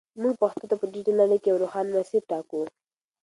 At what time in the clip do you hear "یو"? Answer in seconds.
1.51-1.61